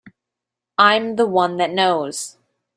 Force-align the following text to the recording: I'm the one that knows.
I'm 0.79 1.15
the 1.15 1.27
one 1.27 1.57
that 1.57 1.69
knows. 1.69 2.39